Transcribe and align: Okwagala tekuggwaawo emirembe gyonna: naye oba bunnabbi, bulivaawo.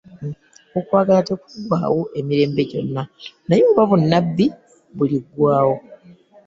Okwagala 0.79 1.21
tekuggwaawo 1.27 2.01
emirembe 2.19 2.61
gyonna: 2.71 3.03
naye 3.47 3.61
oba 3.71 3.83
bunnabbi, 3.89 4.45
bulivaawo. 4.95 5.75